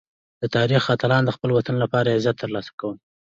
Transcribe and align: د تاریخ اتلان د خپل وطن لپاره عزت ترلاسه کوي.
د 0.41 0.43
تاریخ 0.55 0.83
اتلان 0.95 1.23
د 1.25 1.29
خپل 1.35 1.49
وطن 1.57 1.75
لپاره 1.83 2.13
عزت 2.17 2.35
ترلاسه 2.43 2.71
کوي. 2.79 2.97